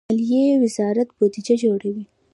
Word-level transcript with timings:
مالیې 0.09 0.45
وزارت 0.63 1.09
بودجه 1.17 1.55
جوړوي 1.63 2.03